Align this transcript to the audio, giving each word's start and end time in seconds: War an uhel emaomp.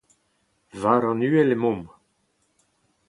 War 0.81 1.01
an 1.09 1.25
uhel 1.27 1.49
emaomp. 1.55 1.87